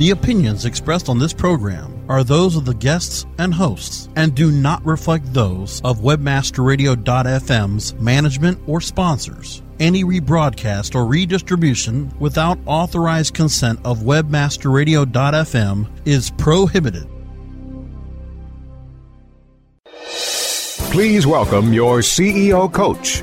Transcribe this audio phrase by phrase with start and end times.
[0.00, 4.50] The opinions expressed on this program are those of the guests and hosts and do
[4.50, 9.62] not reflect those of webmasterradio.fm's management or sponsors.
[9.78, 17.06] Any rebroadcast or redistribution without authorized consent of webmasterradio.fm is prohibited.
[20.92, 23.22] Please welcome your CEO coach.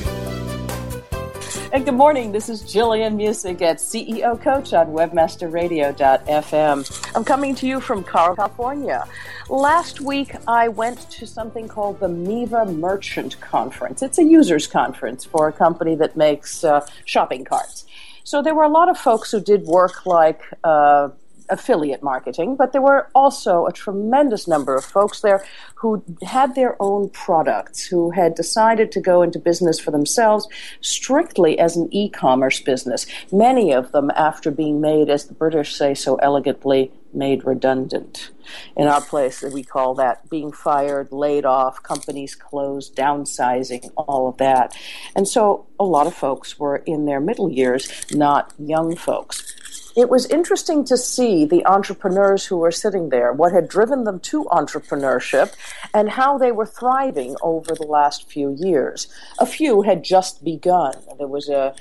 [1.73, 2.33] And good morning.
[2.33, 7.15] This is Jillian Muessig at CEO Coach on WebmasterRadio.fm.
[7.15, 9.07] I'm coming to you from Carl, California.
[9.47, 14.01] Last week, I went to something called the Miva Merchant Conference.
[14.01, 17.85] It's a users conference for a company that makes uh, shopping carts.
[18.25, 21.07] So there were a lot of folks who did work like uh,
[21.51, 25.45] affiliate marketing, but there were also a tremendous number of folks there
[25.75, 30.47] who had their own products, who had decided to go into business for themselves
[30.79, 33.05] strictly as an e commerce business.
[33.31, 38.31] Many of them, after being made, as the British say so elegantly, made redundant.
[38.77, 44.37] In our place, we call that being fired, laid off, companies closed, downsizing, all of
[44.37, 44.75] that.
[45.15, 49.55] And so a lot of folks were in their middle years, not young folks
[49.95, 54.19] it was interesting to see the entrepreneurs who were sitting there, what had driven them
[54.19, 55.53] to entrepreneurship,
[55.93, 59.07] and how they were thriving over the last few years.
[59.39, 60.93] A few had just begun.
[61.17, 61.75] There was a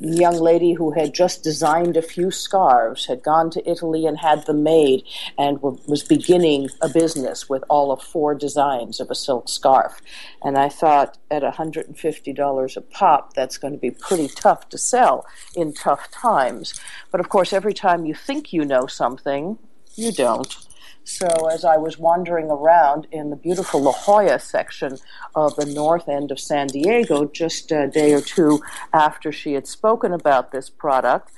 [0.00, 4.46] young lady who had just designed a few scarves, had gone to Italy and had
[4.46, 5.04] them made,
[5.38, 10.00] and was beginning a business with all of four designs of a silk scarf.
[10.42, 15.26] And I thought, at $150 a pop, that's going to be pretty tough to sell
[15.54, 16.80] in tough times.
[17.10, 19.58] But of course, every time you think you know something,
[19.96, 20.69] you don't.
[21.04, 24.98] So, as I was wandering around in the beautiful La Jolla section
[25.34, 28.62] of the north end of San Diego, just a day or two
[28.92, 31.32] after she had spoken about this product,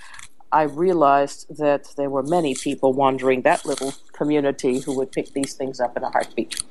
[0.51, 5.55] I realized that there were many people wandering that little community who would pick these
[5.55, 6.63] things up in a heartbeat.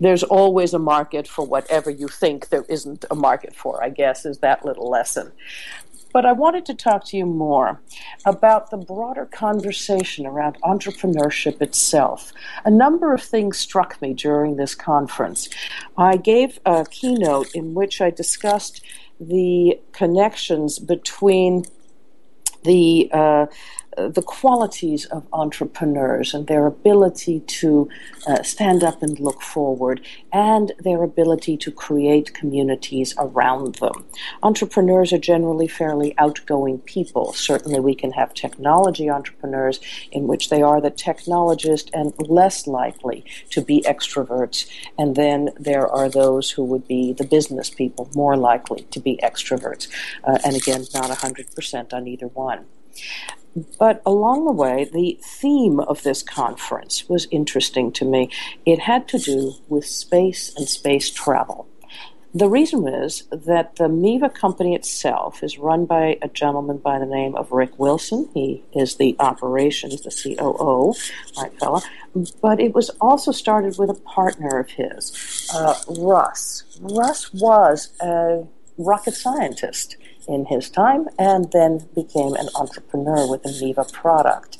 [0.00, 4.26] There's always a market for whatever you think there isn't a market for, I guess,
[4.26, 5.32] is that little lesson.
[6.12, 7.80] But I wanted to talk to you more
[8.24, 12.32] about the broader conversation around entrepreneurship itself.
[12.64, 15.48] A number of things struck me during this conference.
[15.96, 18.84] I gave a keynote in which I discussed
[19.20, 21.64] the connections between
[22.64, 23.46] the uh,
[23.96, 27.88] the qualities of entrepreneurs and their ability to
[28.26, 30.00] uh, stand up and look forward
[30.32, 34.04] and their ability to create communities around them.
[34.42, 37.32] Entrepreneurs are generally fairly outgoing people.
[37.32, 39.80] Certainly, we can have technology entrepreneurs
[40.10, 44.66] in which they are the technologist and less likely to be extroverts.
[44.98, 49.18] And then there are those who would be the business people, more likely to be
[49.22, 49.88] extroverts.
[50.24, 52.64] Uh, and again, not 100% on either one.
[53.78, 58.30] But along the way, the theme of this conference was interesting to me.
[58.64, 61.68] It had to do with space and space travel.
[62.34, 67.04] The reason is that the MIVA company itself is run by a gentleman by the
[67.04, 68.30] name of Rick Wilson.
[68.32, 70.94] He is the operations, the COO,
[71.36, 71.82] right fella.
[72.40, 76.64] But it was also started with a partner of his, uh, Russ.
[76.80, 78.46] Russ was a
[78.78, 79.96] rocket scientist
[80.28, 84.58] in his time and then became an entrepreneur with the MIVA product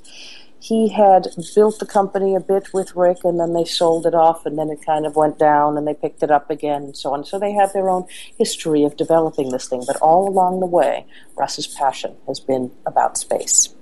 [0.62, 1.26] he had
[1.56, 4.70] built the company a bit with Rick, and then they sold it off, and then
[4.70, 7.25] it kind of went down, and they picked it up again, and so on.
[7.25, 8.06] So they have their own
[8.38, 9.82] history of developing this thing.
[9.85, 11.05] But all along the way,
[11.37, 13.75] Russ's passion has been about space.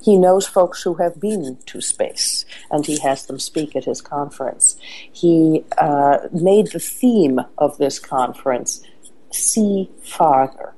[0.00, 4.00] He knows folks who have been to space, and he has them speak at his
[4.00, 4.76] conference.
[5.12, 8.84] He uh, made the theme of this conference
[9.32, 10.74] see farther.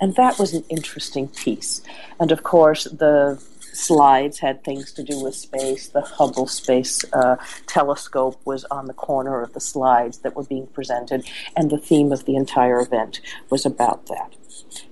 [0.00, 1.80] And that was an interesting piece.
[2.20, 3.42] And of course, the
[3.76, 5.88] slides had things to do with space.
[5.88, 10.66] The Hubble Space uh, Telescope was on the corner of the slides that were being
[10.68, 13.20] presented, and the theme of the entire event
[13.50, 14.34] was about that.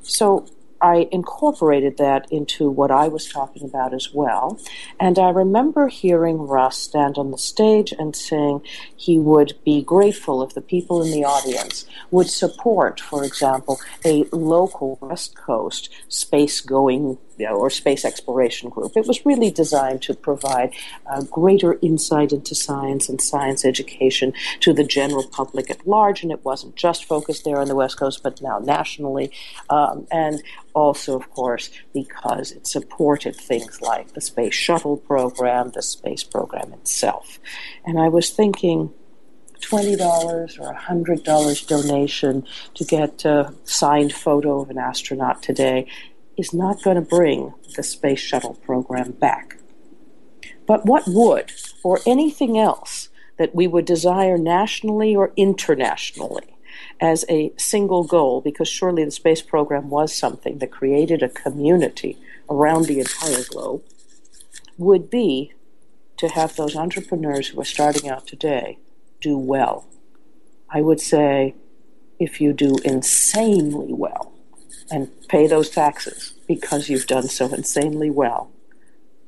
[0.02, 0.46] So
[0.84, 4.60] I incorporated that into what I was talking about as well.
[5.00, 8.60] And I remember hearing Russ stand on the stage and saying
[8.94, 14.25] he would be grateful if the people in the audience would support, for example, a
[14.31, 18.96] local West Coast space going you know, or space exploration group.
[18.96, 20.75] It was really designed to provide
[21.06, 26.32] uh, greater insight into science and science education to the general public at large, and
[26.32, 29.31] it wasn't just focused there on the West Coast, but now nationally,
[29.70, 30.42] um, and
[30.75, 36.72] also, of course, because it supported things like the space shuttle program, the space program
[36.72, 37.38] itself.
[37.84, 38.92] And I was thinking,
[39.60, 45.86] $20 or $100 donation to get a signed photo of an astronaut today
[46.36, 49.58] is not going to bring the space shuttle program back.
[50.66, 51.52] But what would,
[51.82, 56.56] or anything else that we would desire nationally or internationally
[57.00, 62.19] as a single goal, because surely the space program was something that created a community
[62.48, 63.82] around the entire globe,
[64.78, 65.52] would be
[66.16, 68.78] to have those entrepreneurs who are starting out today
[69.20, 69.86] do well.
[70.70, 71.54] I would say
[72.19, 74.32] if you do insanely well,
[74.90, 78.50] and pay those taxes because you've done so insanely well,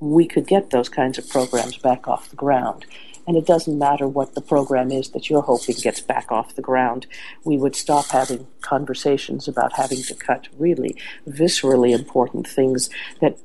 [0.00, 2.85] we could get those kinds of programs back off the ground.
[3.26, 6.62] And it doesn't matter what the program is that you're hoping gets back off the
[6.62, 7.06] ground.
[7.44, 12.88] We would stop having conversations about having to cut really viscerally important things
[13.20, 13.38] that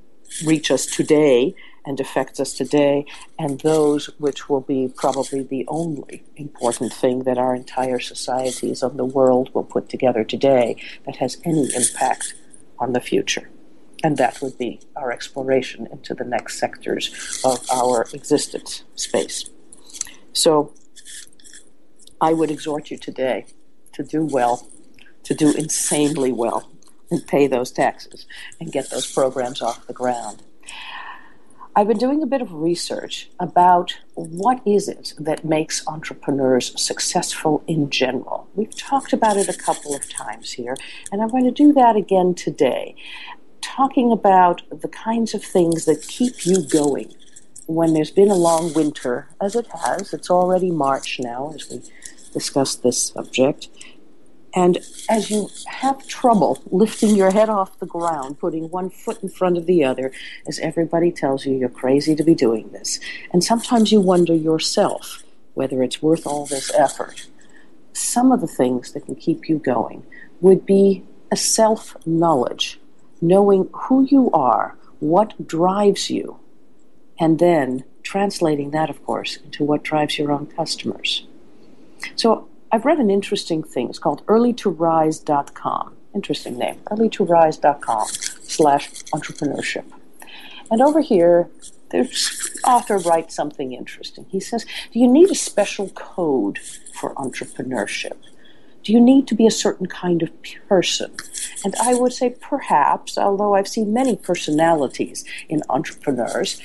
[0.46, 1.56] reach us today
[1.86, 3.06] and affects us today,
[3.40, 8.98] and those which will be probably the only important thing that our entire societies of
[8.98, 10.76] the world will put together today
[11.06, 12.36] that has any impact
[12.80, 13.50] on the future.
[14.04, 19.50] And that would be our exploration into the next sectors of our existence space.
[20.34, 20.74] So
[22.20, 23.46] I would exhort you today
[23.94, 24.68] to do well,
[25.24, 26.72] to do insanely well,
[27.12, 28.26] and pay those taxes
[28.60, 30.42] and get those programs off the ground.
[31.74, 37.64] I've been doing a bit of research about what is it that makes entrepreneurs successful
[37.66, 38.50] in general.
[38.56, 40.76] We've talked about it a couple of times here,
[41.14, 42.94] and I'm going to do that again today,
[43.62, 47.14] talking about the kinds of things that keep you going
[47.68, 50.14] when there's been a long winter, as it has.
[50.14, 51.82] It's already March now as we
[52.34, 53.70] discuss this subject.
[54.54, 54.80] And
[55.10, 59.58] as you have trouble lifting your head off the ground, putting one foot in front
[59.58, 60.12] of the other,
[60.48, 63.00] as everybody tells you you're crazy to be doing this,
[63.32, 67.28] and sometimes you wonder yourself whether it's worth all this effort,
[67.94, 70.04] some of the things that can keep you going
[70.40, 72.80] would be a self knowledge,
[73.22, 76.40] knowing who you are, what drives you,
[77.20, 81.26] and then translating that, of course, into what drives your own customers.
[82.16, 83.90] So I've read an interesting thing.
[83.90, 85.96] It's called earlytorise.com.
[86.16, 86.80] Interesting name.
[86.86, 88.08] earlytorise.com
[88.44, 89.86] slash entrepreneurship.
[90.70, 91.50] And over here,
[91.90, 92.10] the
[92.66, 94.26] author writes something interesting.
[94.30, 96.60] He says, Do you need a special code
[96.94, 98.16] for entrepreneurship?
[98.84, 100.32] Do you need to be a certain kind of
[100.68, 101.12] person?
[101.64, 106.60] And I would say perhaps, although I've seen many personalities in entrepreneurs.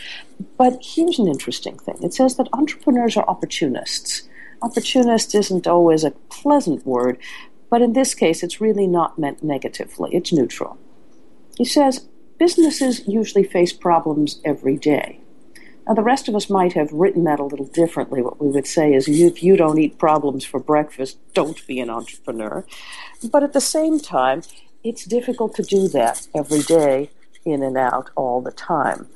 [0.57, 4.23] But here's an interesting thing it says that entrepreneurs are opportunists.
[4.63, 7.19] Opportunist isn't always a pleasant word,
[7.71, 10.79] but in this case it's really not meant negatively, it's neutral.
[11.57, 12.07] He says
[12.39, 15.21] businesses usually face problems every day.
[15.87, 18.21] Now, the rest of us might have written that a little differently.
[18.21, 21.91] What we would say is if you don't eat problems for breakfast, don't be an
[21.91, 22.65] entrepreneur.
[23.31, 24.43] But at the same time,
[24.83, 27.11] it's difficult to do that every day
[27.45, 29.07] in and out all the time.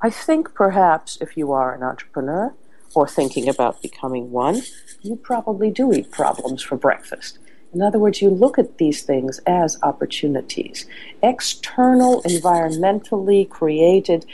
[0.00, 2.54] I think perhaps if you are an entrepreneur
[2.94, 4.62] or thinking about becoming one,
[5.02, 7.38] you probably do eat problems for breakfast.
[7.72, 10.86] In other words, you look at these things as opportunities.
[11.22, 14.26] External, environmentally created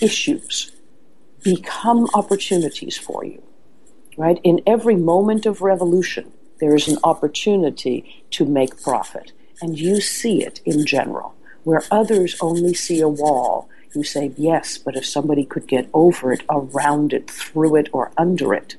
[0.00, 0.72] issues
[1.42, 3.42] become opportunities for you.
[4.16, 4.38] Right?
[4.44, 9.32] In every moment of revolution, there is an opportunity to make profit.
[9.62, 11.34] And you see it in general.
[11.64, 16.32] Where others only see a wall, you say, yes, but if somebody could get over
[16.32, 18.76] it, around it, through it, or under it,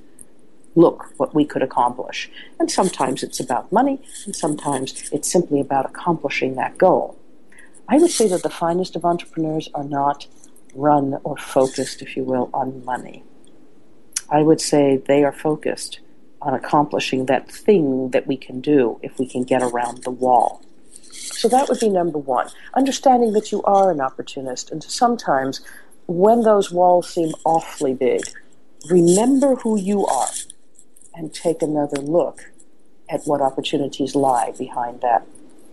[0.76, 2.30] look what we could accomplish.
[2.60, 7.18] And sometimes it's about money, and sometimes it's simply about accomplishing that goal.
[7.90, 10.28] I would say that the finest of entrepreneurs are not
[10.74, 13.24] run or focused, if you will, on money.
[14.30, 16.00] I would say they are focused
[16.42, 20.64] on accomplishing that thing that we can do if we can get around the wall.
[21.22, 22.50] So that would be number one.
[22.74, 25.62] Understanding that you are an opportunist, and sometimes
[26.08, 28.22] when those walls seem awfully big,
[28.90, 30.30] remember who you are
[31.14, 32.52] and take another look
[33.10, 35.28] at what opportunities lie behind that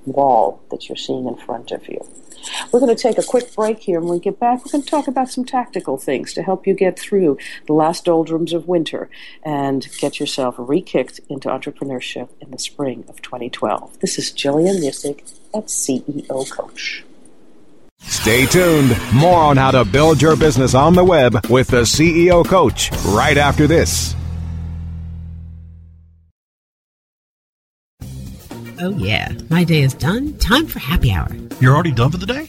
[0.04, 2.04] wall that you're seeing in front of you.
[2.72, 4.00] We're going to take a quick break here.
[4.00, 6.74] When we get back, we're going to talk about some tactical things to help you
[6.74, 9.10] get through the last doldrums of winter
[9.42, 13.98] and get yourself re kicked into entrepreneurship in the spring of 2012.
[14.00, 17.04] This is Jillian Muessig at CEO Coach.
[18.00, 18.96] Stay tuned.
[19.12, 23.36] More on how to build your business on the web with the CEO Coach right
[23.36, 24.14] after this.
[28.80, 29.32] Oh, yeah.
[29.50, 30.38] My day is done.
[30.38, 31.28] Time for happy hour.
[31.60, 32.48] You're already done for the day?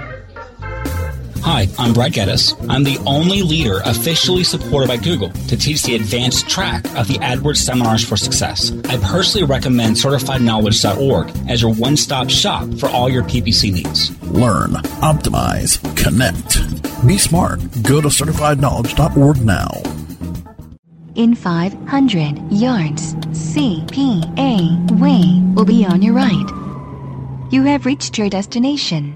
[1.43, 2.53] Hi, I'm Brad Geddes.
[2.69, 7.15] I'm the only leader officially supported by Google to teach the advanced track of the
[7.15, 8.71] AdWords Seminars for Success.
[8.87, 14.11] I personally recommend CertifiedKnowledge.org as your one-stop shop for all your PPC needs.
[14.25, 16.59] Learn, optimize, connect.
[17.07, 17.59] Be smart.
[17.81, 19.81] Go to CertifiedKnowledge.org now.
[21.15, 27.51] In 500 yards, CPA Way will be on your right.
[27.51, 29.15] You have reached your destination.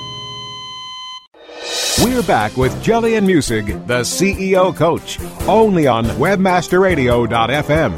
[2.03, 7.93] We're back with Jillian Muessig, the CEO coach, only on webmasterradio.fm.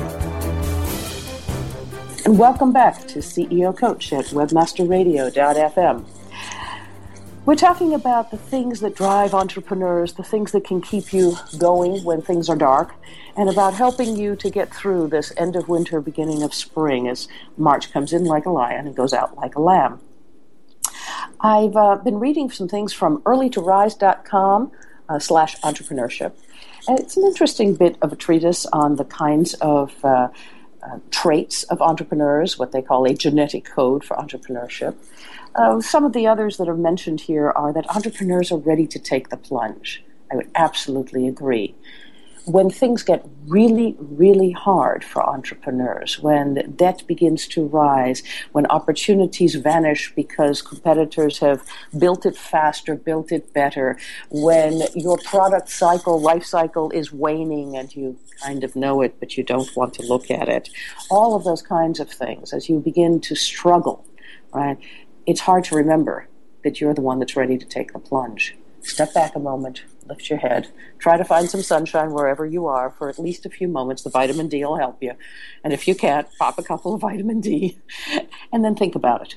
[2.25, 6.05] And welcome back to CEO Coach at webmasterradio.fm.
[7.45, 12.03] We're talking about the things that drive entrepreneurs, the things that can keep you going
[12.03, 12.93] when things are dark,
[13.37, 17.29] and about helping you to get through this end of winter, beginning of spring, as
[17.55, 20.01] March comes in like a lion and goes out like a lamb.
[21.41, 24.71] I've uh, been reading some things from earlytorise.com
[25.09, 26.33] uh, slash entrepreneurship.
[26.87, 30.29] And it's an interesting bit of a treatise on the kinds of uh,
[30.81, 34.95] uh, traits of entrepreneurs, what they call a genetic code for entrepreneurship.
[35.55, 38.99] Uh, some of the others that are mentioned here are that entrepreneurs are ready to
[38.99, 40.03] take the plunge.
[40.31, 41.75] I would absolutely agree.
[42.45, 48.21] When things get really, really hard for entrepreneurs, when debt begins to rise,
[48.51, 51.63] when opportunities vanish because competitors have
[51.97, 53.97] built it faster, built it better,
[54.29, 59.37] when your product cycle, life cycle is waning and you kind of know it, but
[59.37, 60.69] you don't want to look at it,
[61.09, 64.05] all of those kinds of things, as you begin to struggle,
[64.53, 64.77] right,
[65.25, 66.27] it's hard to remember
[66.63, 68.55] that you're the one that's ready to take the plunge.
[68.81, 70.69] Step back a moment, lift your head,
[70.99, 74.03] try to find some sunshine wherever you are for at least a few moments.
[74.03, 75.13] The vitamin D will help you.
[75.63, 77.77] And if you can't, pop a couple of vitamin D
[78.51, 79.35] and then think about it.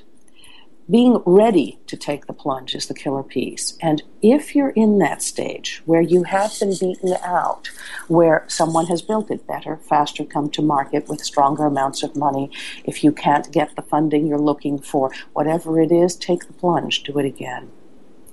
[0.89, 3.77] Being ready to take the plunge is the killer piece.
[3.81, 7.69] And if you're in that stage where you have been beaten out,
[8.07, 12.51] where someone has built it better, faster come to market with stronger amounts of money,
[12.85, 17.03] if you can't get the funding you're looking for, whatever it is, take the plunge,
[17.03, 17.69] do it again.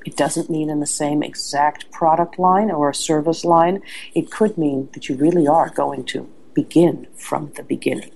[0.04, 3.82] It doesn't mean in the same exact product line or service line.
[4.14, 8.10] It could mean that you really are going to begin from the beginning.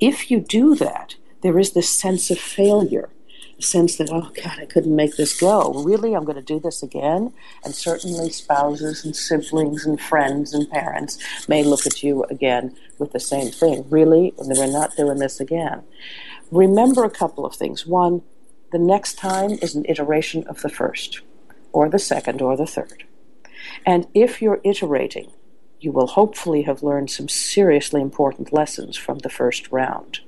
[0.00, 3.08] If you do that, there is this sense of failure,
[3.58, 5.72] a sense that, oh God, I couldn't make this go.
[5.84, 7.32] Really, I'm going to do this again?
[7.64, 13.12] And certainly spouses and siblings and friends and parents may look at you again with
[13.12, 13.86] the same thing.
[13.88, 14.34] Really?
[14.36, 15.82] We're not doing this again.
[16.50, 17.86] Remember a couple of things.
[17.86, 18.22] One,
[18.74, 21.20] the next time is an iteration of the first,
[21.72, 23.04] or the second, or the third.
[23.86, 25.30] And if you're iterating,
[25.78, 30.18] you will hopefully have learned some seriously important lessons from the first round.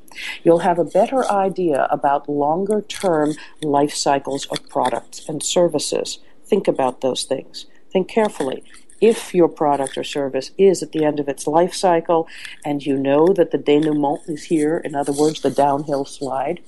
[0.45, 6.21] You'll have a better idea about longer term life cycles of products and services.
[6.45, 7.67] Think about those things.
[7.91, 8.63] Think carefully.
[9.01, 12.29] If your product or service is at the end of its life cycle
[12.65, 16.61] and you know that the denouement is here, in other words, the downhill slide,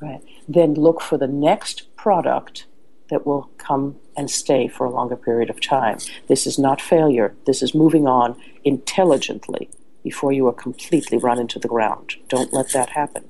[0.00, 2.66] right, then look for the next product
[3.08, 5.98] that will come and stay for a longer period of time.
[6.28, 7.34] This is not failure.
[7.46, 9.68] This is moving on intelligently
[10.02, 12.16] before you are completely run into the ground.
[12.28, 13.24] Don't let that happen.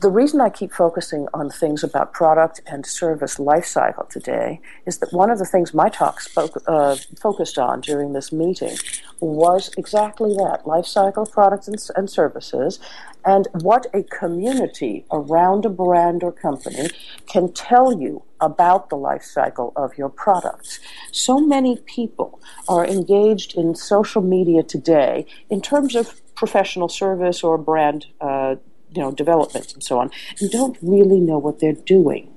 [0.00, 4.98] The reason I keep focusing on things about product and service life cycle today is
[4.98, 8.76] that one of the things my talk spoke, uh, focused on during this meeting
[9.18, 12.78] was exactly that life cycle products and, and services
[13.24, 16.90] and what a community around a brand or company
[17.26, 20.78] can tell you about the life cycle of your products.
[21.10, 27.58] So many people are engaged in social media today in terms of professional service or
[27.58, 28.54] brand uh,
[28.94, 32.32] you know, development and so on, and don't really know what they're doing.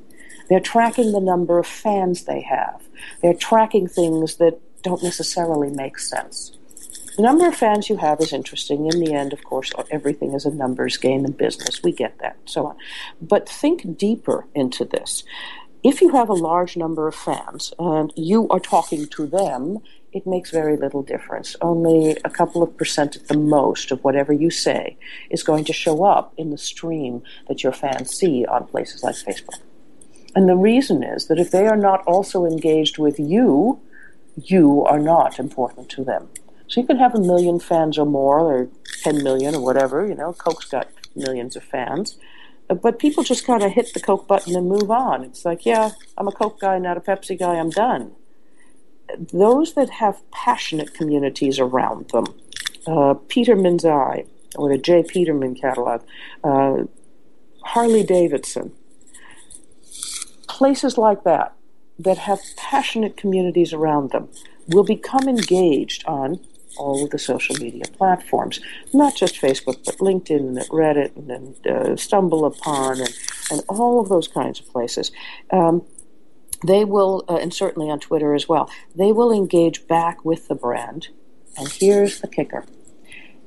[0.50, 2.84] They're tracking the number of fans they have.
[3.22, 6.58] They're tracking things that don't necessarily make sense.
[7.18, 8.86] The number of fans you have is interesting.
[8.88, 11.84] In the end, of course, everything is a numbers game in business.
[11.84, 12.78] We get that, so on.
[13.22, 15.24] But think deeper into this.
[15.84, 19.80] If you have a large number of fans and you are talking to them,
[20.14, 21.56] it makes very little difference.
[21.62, 24.98] Only a couple of percent at the most of whatever you say
[25.30, 29.16] is going to show up in the stream that your fans see on places like
[29.16, 29.60] Facebook.
[30.36, 33.80] And the reason is that if they are not also engaged with you,
[34.36, 36.30] you are not important to them.
[36.68, 38.70] So you can have a million fans or more, or
[39.04, 42.18] 10 million or whatever, you know, Coke's got millions of fans.
[42.70, 45.24] Uh, but people just kind of hit the Coke button and move on.
[45.26, 48.14] It's like, yeah, I'm a Coke guy, not a Pepsi guy, I'm done.
[49.18, 52.26] Those that have passionate communities around them,
[52.88, 55.04] uh, Peterman's Eye, or the J.
[55.04, 56.02] Peterman catalog,
[56.44, 56.84] uh,
[57.64, 58.72] Harley Davidson,
[60.48, 61.54] places like that
[61.98, 64.28] that have passionate communities around them
[64.68, 66.40] will become engaged on
[66.78, 68.60] all of the social media platforms,
[68.94, 73.14] not just Facebook, but LinkedIn and Reddit and, and uh, StumbleUpon and,
[73.52, 75.12] and all of those kinds of places.
[75.52, 75.84] Um,
[76.66, 80.56] they will, uh, and certainly on Twitter as well, they will engage back with the
[80.56, 81.10] brand.
[81.58, 82.66] And here's the kicker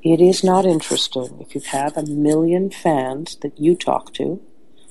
[0.03, 4.43] it is not interesting if you have a million fans that you talk to,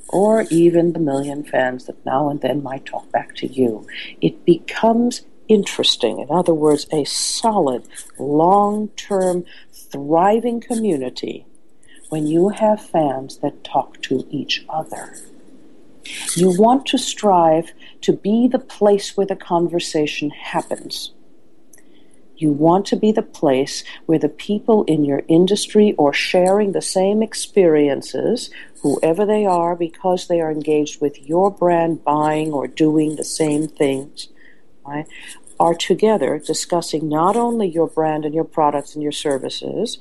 [0.10, 3.86] or even the million fans that now and then might talk back to you.
[4.22, 6.20] It becomes interesting.
[6.20, 11.46] In other words, a solid, long term, thriving community
[12.10, 15.16] when you have fans that talk to each other.
[16.36, 17.72] You want to strive
[18.04, 21.12] to be the place where the conversation happens.
[22.36, 26.82] You want to be the place where the people in your industry or sharing the
[26.82, 28.50] same experiences,
[28.82, 33.68] whoever they are, because they are engaged with your brand, buying or doing the same
[33.68, 34.28] things,
[34.86, 35.06] right,
[35.60, 40.00] are together discussing not only your brand and your products and your services,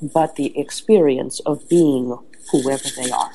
[0.00, 2.16] but the experience of being
[2.50, 3.32] whoever they are.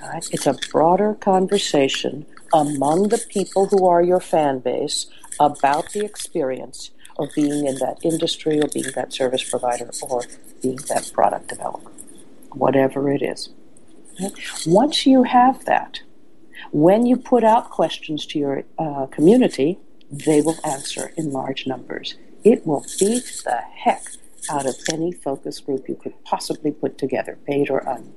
[0.00, 0.28] Right?
[0.30, 5.06] It's a broader conversation among the people who are your fan base
[5.40, 10.22] about the experience of being in that industry or being that service provider or
[10.62, 11.90] being that product developer,
[12.52, 13.50] whatever it is.
[14.66, 16.00] Once you have that,
[16.72, 19.78] when you put out questions to your uh, community,
[20.10, 22.16] they will answer in large numbers.
[22.44, 24.04] It will beat the heck
[24.50, 28.12] out of any focus group you could possibly put together, paid or un.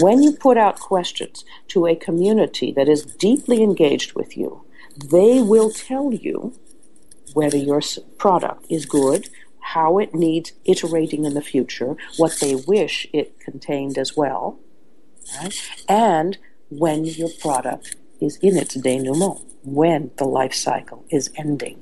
[0.00, 4.64] When you put out questions to a community that is deeply engaged with you,
[4.96, 6.54] they will tell you
[7.32, 7.80] whether your
[8.18, 9.28] product is good,
[9.60, 14.58] how it needs iterating in the future, what they wish it contained as well,
[15.40, 15.54] right?
[15.88, 16.38] and
[16.70, 21.80] when your product is in its denouement, when the life cycle is ending.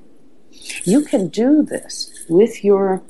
[0.85, 3.03] You can do this with your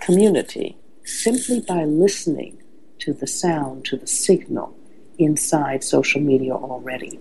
[0.00, 2.59] community simply by listening
[3.00, 4.76] to the sound, to the signal
[5.18, 7.18] inside social media already.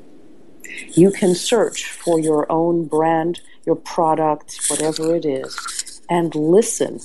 [0.89, 6.99] You can search for your own brand, your product, whatever it is, and listen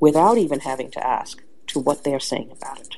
[0.00, 2.96] without even having to ask to what they're saying about it.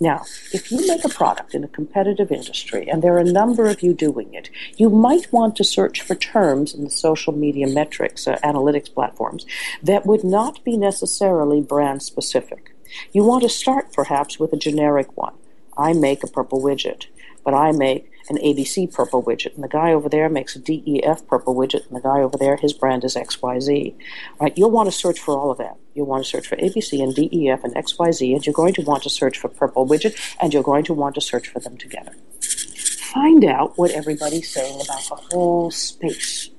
[0.00, 3.66] Now, if you make a product in a competitive industry, and there are a number
[3.66, 7.66] of you doing it, you might want to search for terms in the social media
[7.66, 9.44] metrics, uh, analytics platforms,
[9.82, 12.72] that would not be necessarily brand specific.
[13.12, 15.34] You want to start perhaps with a generic one.
[15.76, 17.06] I make a purple widget,
[17.44, 21.26] but I make an ABC purple widget, and the guy over there makes a DEF
[21.26, 23.94] purple widget, and the guy over there, his brand is XYZ.
[24.40, 24.56] Right?
[24.56, 25.76] You'll want to search for all of that.
[25.94, 29.02] You'll want to search for ABC and DEF and XYZ, and you're going to want
[29.04, 32.14] to search for purple widget, and you're going to want to search for them together.
[32.40, 36.50] Find out what everybody's saying about the whole space.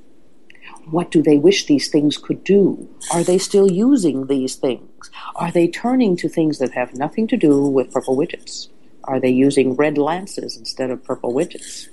[0.85, 2.87] What do they wish these things could do?
[3.13, 5.09] Are they still using these things?
[5.35, 8.69] Are they turning to things that have nothing to do with purple widgets?
[9.03, 11.87] Are they using red lances instead of purple widgets?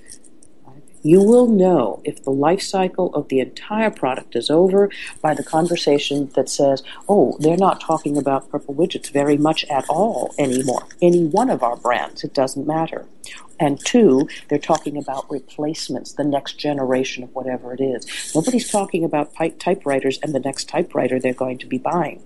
[1.03, 4.91] You will know if the life cycle of the entire product is over
[5.23, 9.89] by the conversation that says, oh, they're not talking about purple widgets very much at
[9.89, 10.83] all anymore.
[11.01, 13.07] Any one of our brands, it doesn't matter.
[13.59, 18.33] And two, they're talking about replacements, the next generation of whatever it is.
[18.35, 22.23] Nobody's talking about typewriters and the next typewriter they're going to be buying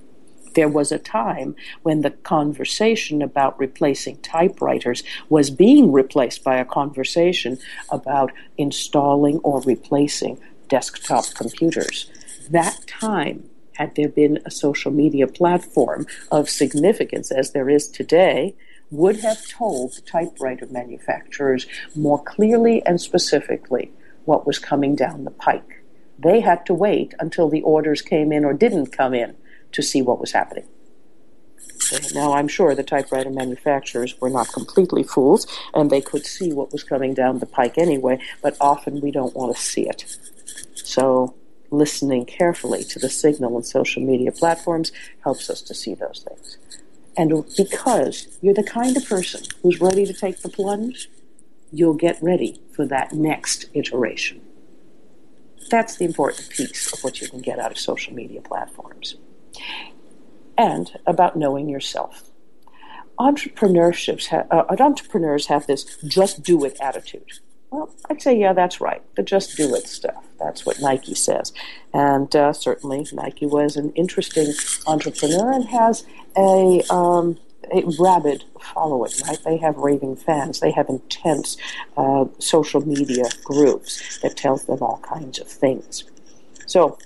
[0.54, 6.64] there was a time when the conversation about replacing typewriters was being replaced by a
[6.64, 7.58] conversation
[7.90, 10.38] about installing or replacing
[10.68, 12.10] desktop computers.
[12.50, 18.54] That time, had there been a social media platform of significance as there is today,
[18.90, 23.92] would have told the typewriter manufacturers more clearly and specifically
[24.24, 25.82] what was coming down the pike.
[26.18, 29.36] They had to wait until the orders came in or didn't come in
[29.72, 30.66] to see what was happening.
[32.14, 36.72] Now, I'm sure the typewriter manufacturers were not completely fools, and they could see what
[36.72, 40.04] was coming down the pike anyway, but often we don't want to see it.
[40.74, 41.34] So,
[41.70, 46.58] listening carefully to the signal on social media platforms helps us to see those things.
[47.20, 51.10] And because you're the kind of person who's ready to take the plunge,
[51.70, 54.40] you'll get ready for that next iteration.
[55.70, 59.16] That's the important piece of what you can get out of social media platforms
[60.56, 62.30] and about knowing yourself.
[63.18, 67.40] Entrepreneurships ha- uh, entrepreneurs have this just do it attitude.
[67.70, 69.02] Well, I'd say, yeah, that's right.
[69.14, 70.24] The just do it stuff.
[70.38, 71.52] That's what Nike says.
[71.94, 74.52] And uh, certainly, Nike was an interesting
[74.86, 76.04] entrepreneur and has
[76.36, 77.38] a, um,
[77.72, 79.38] a rabid following, right?
[79.44, 80.58] They have raving fans.
[80.58, 81.56] They have intense
[81.96, 86.04] uh, social media groups that tells them all kinds of things.
[86.66, 86.98] So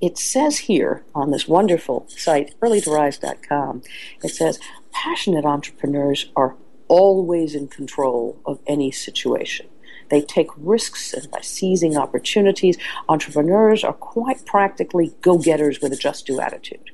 [0.00, 3.82] it says here on this wonderful site, earlytorise.com,
[4.22, 4.60] it says
[4.92, 6.54] passionate entrepreneurs are
[6.88, 9.66] always in control of any situation.
[10.10, 12.76] They take risks and by seizing opportunities,
[13.08, 16.90] entrepreneurs are quite practically go getters with a just do attitude.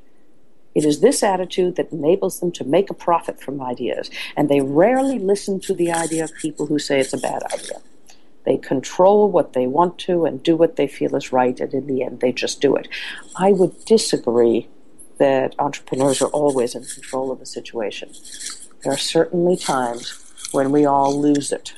[0.74, 4.60] It is this attitude that enables them to make a profit from ideas, and they
[4.60, 7.80] rarely listen to the idea of people who say it's a bad idea.
[8.46, 11.86] They control what they want to and do what they feel is right, and in
[11.86, 12.88] the end, they just do it.
[13.36, 14.68] I would disagree
[15.18, 18.10] that entrepreneurs are always in control of a situation.
[18.82, 21.74] There are certainly times when we all lose it.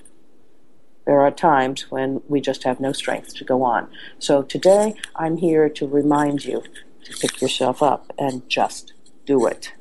[1.05, 3.89] There are times when we just have no strength to go on.
[4.21, 6.63] So today, I'm here to remind you
[7.05, 8.93] to pick yourself up and just
[9.27, 9.73] do it.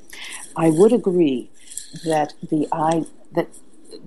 [0.55, 1.51] I would agree
[2.05, 3.49] that the I that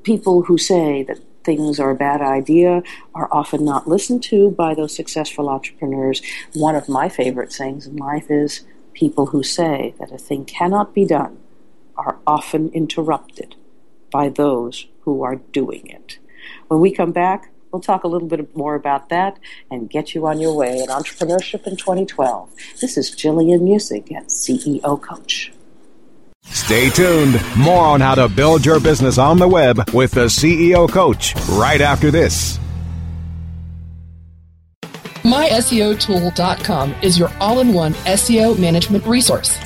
[0.03, 2.83] people who say that things are a bad idea
[3.15, 6.21] are often not listened to by those successful entrepreneurs.
[6.55, 10.95] One of my favorite sayings in life is people who say that a thing cannot
[10.95, 11.39] be done
[11.97, 13.55] are often interrupted
[14.11, 16.19] by those who are doing it.
[16.69, 19.37] When we come back, We'll talk a little bit more about that
[19.69, 22.49] and get you on your way in entrepreneurship in 2012.
[22.81, 25.53] This is Jillian Muessig at CEO Coach.
[26.45, 27.41] Stay tuned.
[27.57, 31.81] More on how to build your business on the web with the CEO Coach right
[31.81, 32.61] after this.
[35.25, 39.59] MySEOtool.com is your all in one SEO management resource.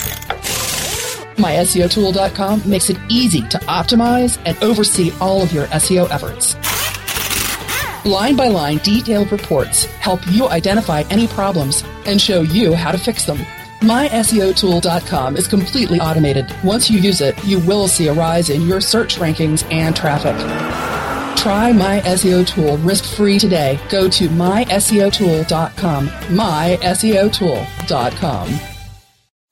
[1.38, 6.56] MySEOtool.com makes it easy to optimize and oversee all of your SEO efforts.
[8.04, 12.98] Line by line, detailed reports help you identify any problems and show you how to
[12.98, 13.38] fix them.
[13.80, 16.52] MySEOtool.com is completely automated.
[16.64, 20.36] Once you use it, you will see a rise in your search rankings and traffic.
[21.38, 23.78] Try My SEO Tool risk-free today.
[23.88, 26.08] Go to myseotool.com.
[26.08, 28.67] myseotool.com.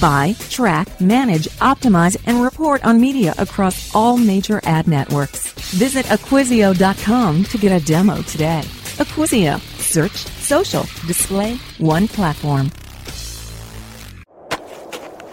[0.00, 5.52] Buy, track, manage, optimize, and report on media across all major ad networks.
[5.72, 8.62] Visit Acquisio.com to get a demo today.
[8.98, 9.60] Acquisio.
[9.78, 12.70] Search, social, display, one platform.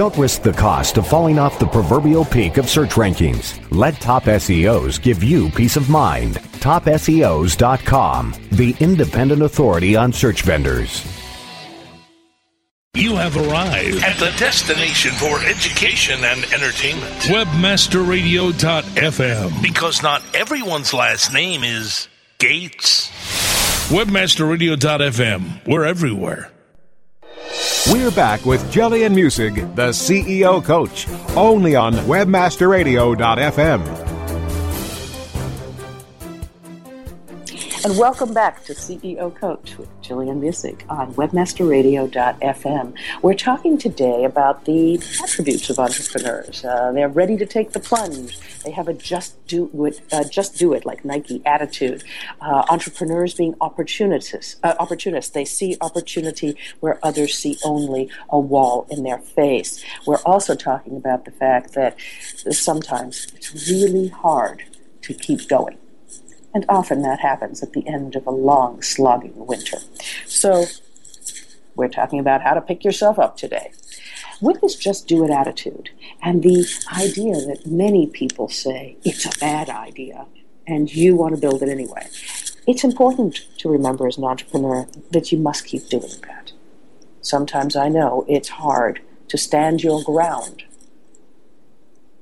[0.00, 3.60] Don't risk the cost of falling off the proverbial peak of search rankings.
[3.70, 6.36] Let Top SEOs give you peace of mind.
[6.36, 11.04] TopSEOs.com, the independent authority on search vendors.
[12.94, 17.12] You have arrived at the destination for education and entertainment.
[17.24, 19.62] Webmasterradio.fm.
[19.62, 22.08] Because not everyone's last name is
[22.38, 23.10] Gates.
[23.90, 25.66] Webmasterradio.fm.
[25.66, 26.49] We're everywhere.
[27.88, 34.09] We're back with Jillian Muessig, the CEO Coach, only on WebmasterRadio.fm.
[37.82, 42.94] And welcome back to CEO Coach with Jillian Muessig on webmasterradio.fm.
[43.22, 46.62] We're talking today about the attributes of entrepreneurs.
[46.62, 48.38] Uh, they're ready to take the plunge.
[48.64, 52.04] They have a just do it, uh, just do it like Nike attitude.
[52.42, 55.30] Uh, entrepreneurs being opportunists, uh, opportunists.
[55.30, 59.82] They see opportunity where others see only a wall in their face.
[60.06, 61.96] We're also talking about the fact that
[62.50, 64.64] sometimes it's really hard
[65.00, 65.78] to keep going
[66.52, 69.78] and often that happens at the end of a long, slogging winter.
[70.26, 70.66] So,
[71.76, 73.72] we're talking about how to pick yourself up today.
[74.40, 75.90] With this just do it attitude
[76.22, 80.26] and the idea that many people say it's a bad idea
[80.66, 82.06] and you want to build it anyway,
[82.66, 86.52] it's important to remember as an entrepreneur that you must keep doing that.
[87.20, 90.62] Sometimes I know it's hard to stand your ground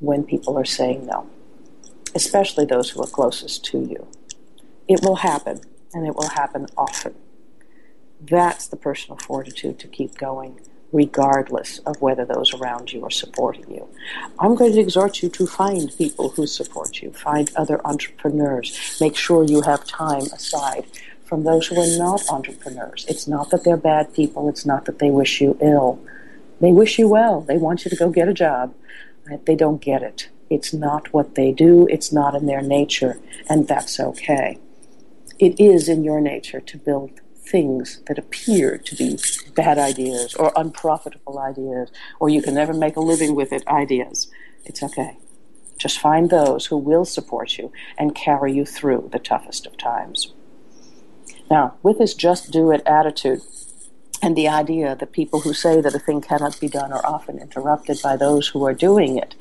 [0.01, 1.29] when people are saying no,
[2.15, 4.07] especially those who are closest to you.
[4.89, 5.61] It will happen,
[5.93, 7.15] and it will happen often.
[8.21, 10.59] That's the personal fortitude to keep going,
[10.93, 13.87] regardless of whether those around you are supporting you.
[14.39, 19.15] I'm going to exhort you to find people who support you, find other entrepreneurs, make
[19.15, 20.87] sure you have time aside
[21.23, 23.05] from those who are not entrepreneurs.
[23.11, 26.03] It's not that they're bad people, it's not that they wish you ill.
[26.61, 28.75] They wish you well, they want you to go get a job.
[29.45, 30.31] They don't get it.
[30.49, 33.21] It's not what they do, it's not in their nature,
[33.51, 34.59] and that's okay
[35.39, 39.19] it is in your nature to build things that appear to be
[39.55, 44.31] bad ideas or unprofitable ideas or you can never make a living with it ideas.
[44.65, 45.17] It's okay.
[45.79, 50.35] Just find those who will support you and carry you through the toughest of times.
[51.51, 53.41] Now, with this just do it attitude,
[54.21, 57.39] and the idea that people who say that a thing cannot be done are often
[57.39, 59.37] interrupted by those who are doing it.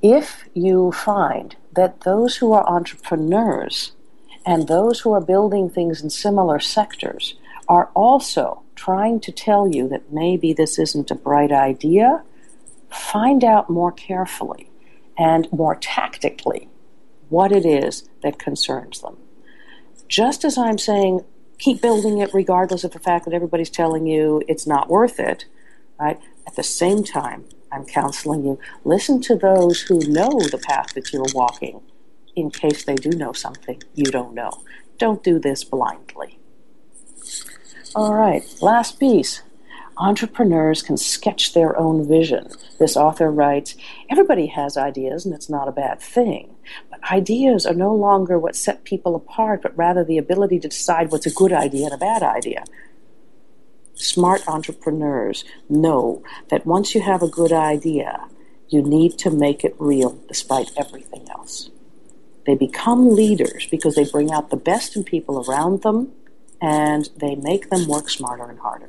[0.00, 3.92] If you find that those who are entrepreneurs
[4.46, 7.34] and those who are building things in similar sectors
[7.68, 12.22] are also trying to tell you that maybe this isn't a bright idea,
[12.90, 14.70] find out more carefully
[15.18, 16.68] and more tactically
[17.28, 19.16] what it is that concerns them.
[20.08, 21.24] Just as I'm saying,
[21.58, 25.44] keep building it regardless of the fact that everybody's telling you it's not worth it,
[26.00, 26.18] right?
[26.46, 28.58] At the same time, I'm counseling you.
[28.84, 31.80] Listen to those who know the path that you're walking
[32.36, 34.62] in case they do know something you don't know.
[34.98, 36.38] Don't do this blindly.
[37.94, 39.42] All right, last piece.
[39.96, 42.48] Entrepreneurs can sketch their own vision.
[42.78, 43.76] This author writes
[44.08, 46.54] Everybody has ideas, and it's not a bad thing.
[46.90, 51.10] But ideas are no longer what set people apart, but rather the ability to decide
[51.10, 52.64] what's a good idea and a bad idea.
[53.94, 58.26] Smart entrepreneurs know that once you have a good idea,
[58.68, 61.70] you need to make it real despite everything else.
[62.46, 66.12] They become leaders because they bring out the best in people around them
[66.60, 68.88] and they make them work smarter and harder.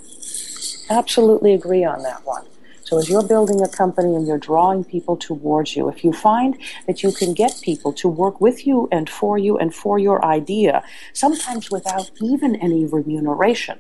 [0.90, 2.46] Absolutely agree on that one.
[2.84, 6.58] So, as you're building a company and you're drawing people towards you, if you find
[6.88, 10.24] that you can get people to work with you and for you and for your
[10.26, 10.84] idea,
[11.14, 13.80] sometimes without even any remuneration,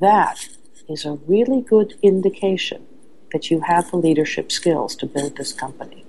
[0.00, 0.48] that
[0.88, 2.86] is a really good indication
[3.32, 6.06] that you have the leadership skills to build this company.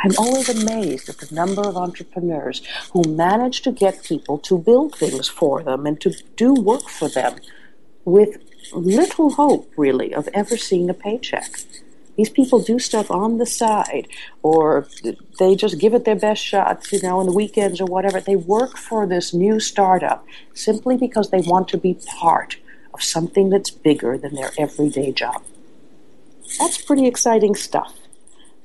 [0.00, 4.94] I'm always amazed at the number of entrepreneurs who manage to get people to build
[4.94, 7.36] things for them and to do work for them
[8.04, 8.38] with
[8.72, 11.60] little hope, really, of ever seeing a paycheck.
[12.16, 14.08] These people do stuff on the side,
[14.42, 14.88] or
[15.38, 18.20] they just give it their best shot, you know, on the weekends or whatever.
[18.20, 22.56] They work for this new startup simply because they want to be part
[22.92, 25.42] of something that's bigger than their everyday job.
[26.58, 27.94] That's pretty exciting stuff.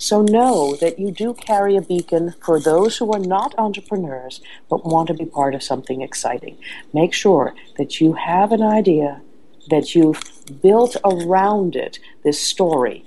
[0.03, 4.85] So know that you do carry a beacon for those who are not entrepreneurs but
[4.85, 6.57] want to be part of something exciting.
[6.91, 9.21] Make sure that you have an idea,
[9.69, 10.21] that you've
[10.61, 13.05] built around it this story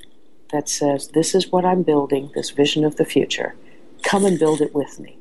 [0.52, 3.56] that says, This is what I'm building, this vision of the future.
[4.02, 5.18] Come and build it with me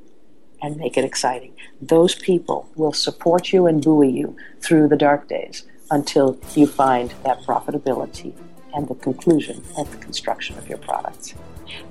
[0.61, 1.51] and make it exciting.
[1.81, 7.13] Those people will support you and buoy you through the dark days until you find
[7.25, 8.33] that profitability
[8.73, 11.33] and the conclusion of the construction of your products.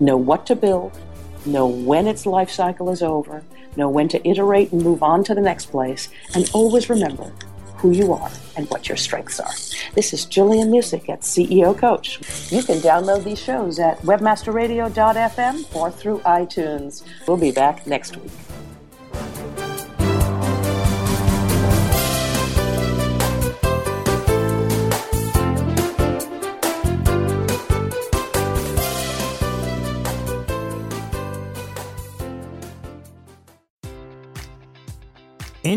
[0.01, 0.99] Know what to build,
[1.47, 3.43] know when its life cycle is over,
[3.77, 7.33] know when to iterate and move on to the next place, and always remember
[7.77, 9.53] who you are and what your strengths are.
[9.95, 12.19] This is Jillian Muessig at CEO Coach.
[12.51, 17.05] You can download these shows at webmasterradio.fm or through iTunes.
[17.27, 18.31] We'll be back next week.